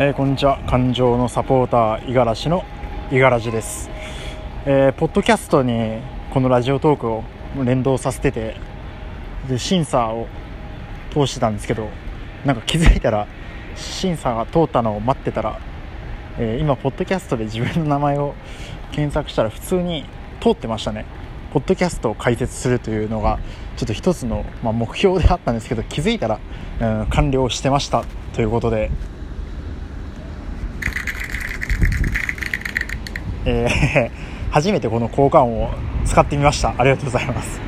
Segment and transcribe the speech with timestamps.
[0.00, 0.62] えー、こんにちは。
[0.68, 2.64] 感情のサポーター五十嵐の
[3.10, 3.90] 五十嵐です、
[4.64, 5.98] えー、ポッドキャストに
[6.30, 7.24] このラジオトークを
[7.64, 8.54] 連動させてて
[9.48, 10.28] で審査を
[11.10, 11.88] 通してたんですけど
[12.44, 13.26] なんか気づいたら
[13.74, 15.58] 審査が通ったのを待ってたら、
[16.38, 18.36] えー、今ポッドキャストで自分の名前を
[18.92, 20.04] 検索したら普通に
[20.40, 21.06] 通ってましたね。
[21.52, 23.40] ポッドキャストを開設するというのが
[23.76, 26.38] ちょっと一つの、まあ、目標であったんですけど気づいたら、
[26.80, 28.92] うん、完了してましたということで
[33.44, 34.10] えー、
[34.50, 35.70] 初めてこの効果音を
[36.04, 36.74] 使ってみました。
[36.76, 37.60] ありがとうございます。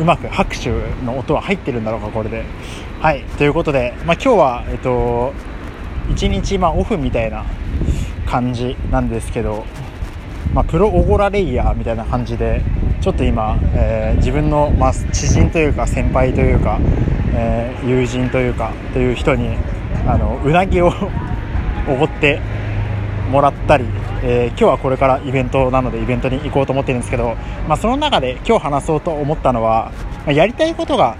[0.00, 0.70] うまく拍手
[1.04, 2.44] の音は入ってるんだろうかこれで。
[3.00, 5.32] はいということで、まあ、今日はえっと
[6.08, 7.44] 1日まあオフみたいな
[8.26, 9.64] 感じなんですけど、
[10.52, 12.60] まあ、プロオゴラレイヤーみたいな感じで
[13.00, 16.80] ちょっと今、えー、自分の、まあ、知人というか先輩というか、
[17.34, 19.56] えー、友人というかという人に
[20.06, 20.92] あのうなぎを
[21.88, 22.40] おごって
[23.28, 23.84] もらったり
[24.20, 27.36] えー、今日はこれからイベントなのでイベントに行こうと思ってるんですけど、
[27.68, 29.92] まあ、その中で今日話そうと思ったのは、
[30.26, 31.16] ま、やりたいことが、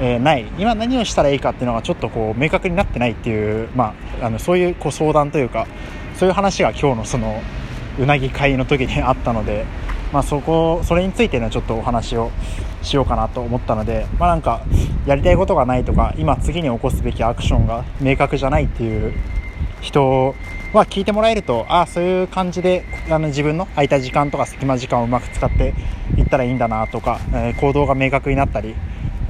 [0.00, 0.46] えー、ない。
[0.58, 5.66] 今何をしたらいいかっていうのがちょっとこう明確になってないっていう、まあ、あのそういうこう相談というか
[6.14, 7.42] そういう話が今日のその
[7.98, 9.64] うなぎ会の時にあったので、
[10.12, 12.30] まあ、そこそれについてのちょっとお話を
[12.82, 14.64] しようかなと思ったので、まあ、なんか
[15.06, 19.12] やりたいことがないとか今次に起こすべきアクションが明確じゃないっていう
[19.80, 20.36] 人
[20.76, 25.74] は聞いてもらえるとああそういう感じであの自分の空いた時間とか隙間時間をうまく使って
[26.18, 28.74] いったらいいんだなとか、えー、行動が明確になったり、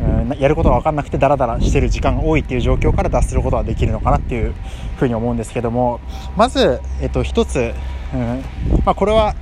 [0.00, 4.54] うん、やることが分かんなくてダラダラしてる時間が多いっていう状況から脱することができるのかなっていう
[4.96, 6.00] ふうに思うんですけども
[6.36, 7.72] まず、えっと、一つ、
[8.12, 8.42] うん
[8.84, 9.36] まあ、これは、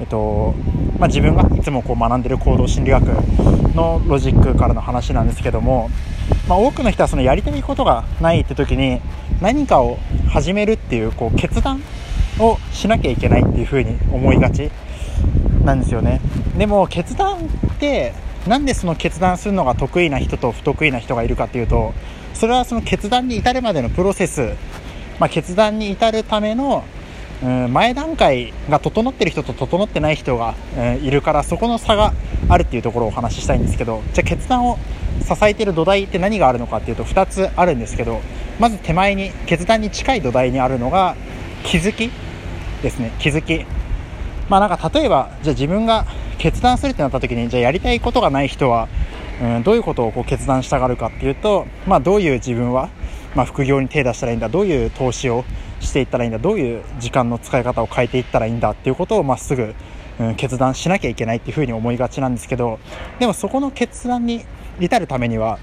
[0.00, 0.54] えっと
[0.98, 3.04] まあ、自分がいつもこう学んでる行動心理学
[3.76, 5.90] のロジックからの話なんですけども、
[6.48, 9.00] まあ、多くの人はそのやりたいことがないって時に
[9.40, 9.98] 何かを
[10.28, 11.82] 始めるっていうこう決断
[12.38, 14.70] をしなきゃいけないっていう風に思いがち
[15.64, 16.20] なんですよね。
[16.56, 18.12] でも決断って
[18.46, 21.92] なんでその決断するのが得意な人と不得意な人がいるかっていうと
[22.34, 24.54] それはその決断に至るまでのプロセス、
[25.18, 26.84] まあ、決断に至るための
[27.42, 30.54] 前段階が整ってる人と整ってない人が
[31.02, 32.14] いるからそこの差が
[32.48, 34.78] あるっていうところをお話ししたいんですけどじゃあ決断を
[35.22, 38.20] 支えてる土台って何があるのかっていうと2つあるんですけど
[38.58, 41.16] まず手前に決断に近い土台にあるのが
[41.64, 42.10] 気づき
[42.82, 43.12] ですね。
[43.18, 43.66] 気づき。
[44.48, 46.06] まあなんか例えばじゃあ自分が
[46.38, 48.88] 決断するってなった時にじゃあやりたいことがない人は、
[49.42, 52.90] うん、どういうことをこう決断したがるかっていうとまあどういう自分は、
[53.34, 55.44] まあ、副業に手出したらいいんだどういう投資を
[55.80, 59.74] していったらいいんだどういう時間の使い方を変えていったらいいんだっていうことをまっすぐ、
[60.20, 62.78] うん、決断しなきゃいけないっていうふうに思いがちなんですけど
[63.18, 64.44] でもそこの決断に
[64.80, 65.58] 至るためには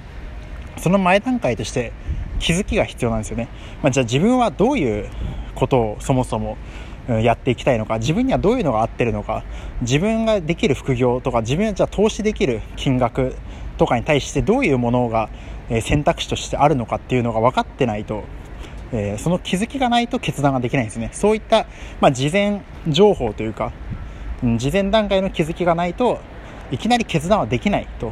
[0.78, 1.94] その前段階として
[2.40, 3.48] 気づきが必要なんですよね、
[3.82, 5.10] まあ、じゃあ自分はどういう
[5.56, 6.58] ことをそもそも
[7.08, 9.44] やっていきたいのか自分にはどういうのが合ってるのか
[9.82, 13.36] 自分ができる副業とか自分がじゃあ投資できる金額
[13.78, 15.30] とかに対してどういうものが
[15.82, 18.24] 選択肢としてあるのかっていうのが分かってないと、
[18.92, 21.10] えー、その気づきがないと決断ができないんですね。
[21.14, 21.66] そういった、
[22.00, 23.72] まあ、事前情報というか、
[24.58, 26.20] 事前段階の気づきがないと
[26.72, 28.12] いきなり決断はできないと。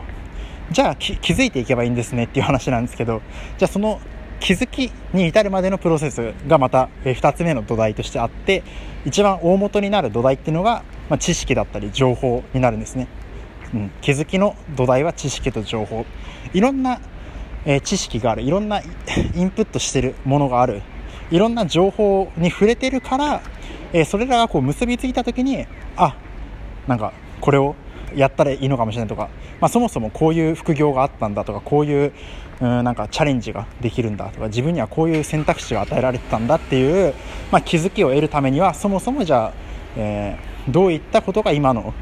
[0.70, 3.22] じゃあ気づいていけばいいんですねっていう話なんですけど
[3.58, 4.00] じゃあその
[4.40, 8.64] 気づきに至るまでのプロセスがまた2つ目の土台としてあって
[9.06, 13.08] 一番大元になる土台っていうのが、まあ、知識だったり情報になるんですね、
[13.74, 16.06] うん、気づきの土台は知識と情報。
[16.54, 17.00] いろんな、
[17.66, 18.42] えー、知識がある。
[18.42, 20.82] いろんなインプットしてるものがある。
[21.30, 23.42] いろんな情報に触れてるから、
[23.94, 26.16] えー、それらがこう結びついた時にあ
[26.88, 27.76] なんかこれを
[28.16, 29.30] やったらいいのかもしれないとか、
[29.60, 32.14] まあ、そもそもこういう副業があったんだとかこういう
[32.62, 37.14] うんなんかチャレンジができるんだとか自分にはこういう選択肢が与えられてたんだっていう、
[37.52, 39.54] まあ、気づきを得るためにはそもそもじゃあ、
[39.98, 41.94] えー、どういったことが今の、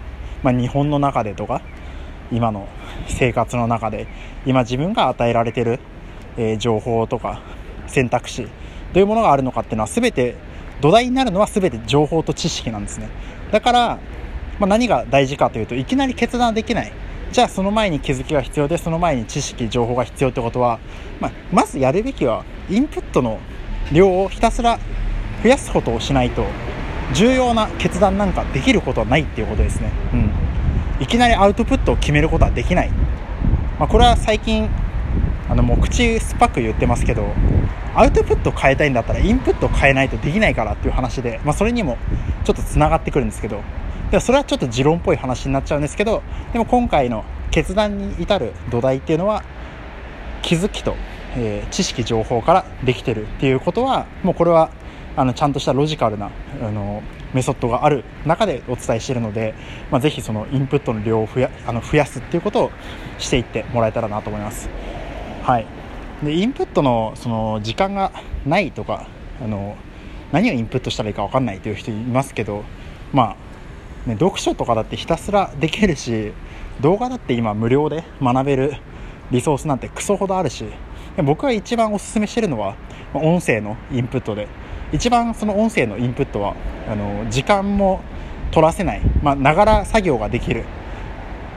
[0.44, 1.62] まあ、日本の中でとか
[2.32, 2.68] 今の
[3.08, 4.08] 生活の中で
[4.46, 5.80] 今自分が与えられてる、
[6.38, 7.42] えー、情報とか
[7.88, 8.48] 選択肢
[8.94, 10.36] というものがあるのかっていうのは全て
[10.82, 13.10] 土台になるのは全て情報と知識なんですね。
[13.52, 14.00] だから
[14.60, 16.92] まあ、何が大事かというといきなり決断できない。
[17.32, 20.80] じゃあその前に気づきが必要でその前に知識情報が必要ってことは、
[21.20, 23.40] まあ、まずやるべきはインプットの
[23.92, 24.80] 量をひたすら
[25.44, 26.46] 増やすことをしないと
[27.14, 30.16] 重要な決断なんかできることはないっていうことですね、う
[31.02, 32.90] ん、いきなりアウトプットを決めることはできない、
[33.80, 34.68] まあ、これは最近
[35.50, 37.34] あのもう口酸っぱく言ってますけど
[37.96, 41.98] アウトプットを変えたいんだったらインプットを変えないとできないからっていう話で、まあ、それにも
[42.44, 43.62] ちょっとつながってくるんですけど
[44.12, 46.24] でそれはちょっと持論っぽい話になっちゃうんですけど
[46.54, 49.44] でも今回の決断に至る土台っていうのは
[50.42, 50.96] 気づきと
[51.36, 54.72] えー、知識情報からできてるっていうことはもうこれは
[55.16, 57.04] あのちゃんとしたロジカルなあの
[57.34, 59.54] メソッドがある中でお伝えしているので、
[59.92, 62.72] まあ、ぜひそのインプットの量を増やあの増やすっていうことを
[63.20, 64.70] していってもらえたらなと思います。
[65.44, 65.66] はい、
[66.24, 68.12] でインプットのその時間が
[68.46, 69.08] ないとか
[69.44, 69.76] あの
[70.32, 72.64] 何をインプットしたらいいか分かんないという人いますけど
[73.12, 73.36] まあ、
[74.06, 76.32] ね、読書とかだってひたすらできるし
[76.82, 78.74] 動画だって今無料で学べる
[79.32, 80.66] リソースなんてクソほどあるし
[81.24, 82.76] 僕が一番おすすめしてるのは
[83.14, 84.48] 音声のインプットで。
[84.92, 86.56] 一番その音声のインプットは
[86.90, 88.02] あの時間も
[88.52, 89.02] 取らせない。
[89.22, 90.64] ながら作業ができる。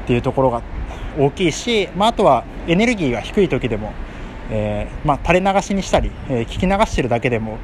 [0.04, 0.62] っていうところが
[1.18, 3.92] 大きいし、まあ、あとはエネルギーが低い時でも、
[4.50, 7.58] えー、まあ、垂れ流しにしたり、えー、聞き流してるだけでも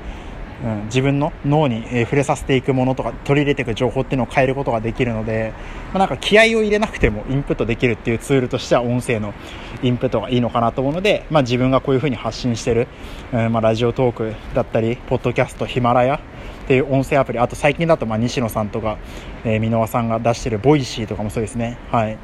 [0.64, 5.52] うん、自分の脳に、え触れさせていくものとか取り入れていく情報っていうのを変えることができるので、
[5.92, 9.34] まあ、なんか気合を入れなくてもインプットできるっていうツールとしては音声の
[9.82, 12.88] インプットがいいのかなと思うので、まあ、自分がこういうふうに発信してる、
[13.32, 18.98] うんまあ、 Radiotalk だったりポッドキャストヒマラヤっていう音声アプリあと最近だとまあ西野さんとか、
[19.44, 21.78] えー、箕輪さんが出してる Voicy とかもそうですね。
[21.90, 22.18] はい。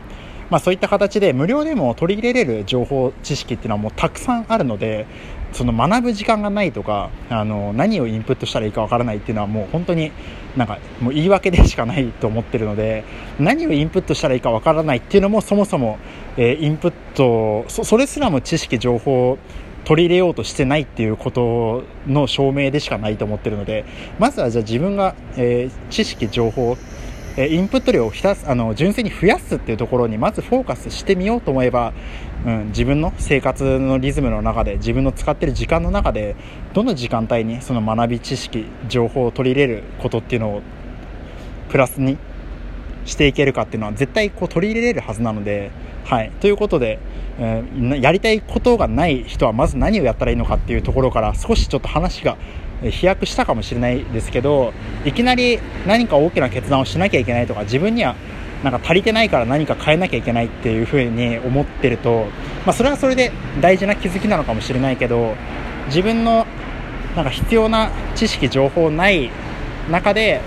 [0.50, 5.06] まあ、そういった形で無料でも取り入れれる情報知識っていうのはもうたくさんあるので
[5.54, 10.12] その学ぶ時間がないとかあの何をインプットしたらいいかわからないっていうのはもう本当に
[10.56, 13.04] なんかもう言い訳でしかないと思ってるので
[13.38, 15.98] 何をインプットしたらいいかわからないっていうのもそもそも、
[16.36, 19.38] えー、インプットそれすらも知識情報を
[19.84, 23.84] 取り入れようとしてないっていうことの証明でしかないと思ってるので
[24.18, 26.76] まずはじゃあ自分が、えー、知識情報
[27.36, 31.92] インプット量をひたすあの純粋に増やすっていうところにまずフォーカスしてみようと思えば、
[32.44, 36.37] うん、自分の生活のリズムの中で自分の使ってる時間の中で
[36.75, 40.62] どの時間帯にその学び知識情報を取り入れることっていうのを
[41.70, 42.19] プラスに
[43.06, 45.70] していけるかっていうのは絶対こう取り入れれるはずなので、
[46.05, 46.99] はい、ということで、
[47.38, 52.37] えー、やりたいことがない人はまず何をやったらいいのかっていうところから少しちょっと話が
[52.82, 54.73] 飛躍したかもしれないですけど
[55.05, 58.14] いきなり何か大きな決断をしなきゃいけないとか自分には
[58.64, 62.26] なんか足りてないから何か変えなきゃいけないっていうふうに思ってると、
[62.64, 63.31] まあ、それはそれで
[63.61, 65.34] 大事な気づきなのかもしれないけど
[65.88, 66.46] 自分の
[67.14, 69.31] なんか必要な知識情報ない
[69.90, 70.40] 中で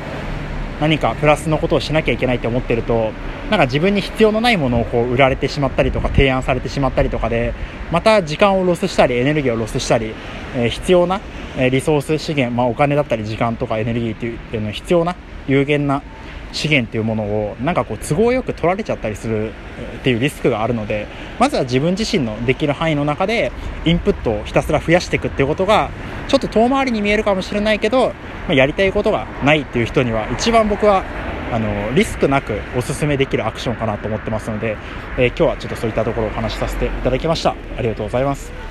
[0.81, 3.11] 何かプラスのことをしなきゃいけないって思ってると
[3.51, 7.53] なんか自分に必要のないものをこう売られてしまったりとか提案されてしまったりとかで
[7.91, 10.13] また時間をロスしたりエネルギーをロスしたり、
[10.55, 11.21] えー、必要な
[11.71, 15.15] リソース資源、まあ、お金だったり時間とかエネルギーっていうの必要な
[15.47, 16.01] 有限な
[16.51, 19.51] 資源っていうものをなんかこう都合よく取られちゃったりする
[19.99, 21.07] っていうリスクがあるので
[21.39, 23.51] まずは自分自身のできる範囲の中で
[23.85, 25.89] インプットをひたすら増やしていくっていうことが
[26.27, 28.13] ちょっと遠回りに見えるかもしれないけど、ま
[28.49, 31.03] あ、やりたいことがないっていう人には一番僕は
[31.51, 34.77] あのリスクなくおすすめできるアクションかなと思ってますので、
[35.17, 37.55] えー、今日はちょっとそういったところをお話しさせていただきました。
[37.77, 38.66] ありがとうございます。